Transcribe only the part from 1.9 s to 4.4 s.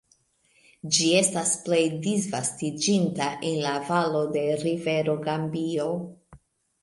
disvastiĝinta en la valo